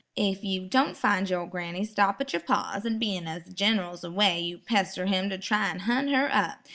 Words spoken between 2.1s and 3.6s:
at yer pa's an' bein' as the